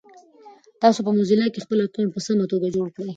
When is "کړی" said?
2.95-3.09